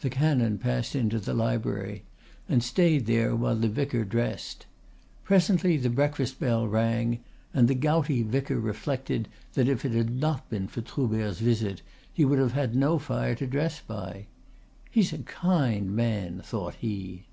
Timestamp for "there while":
3.04-3.54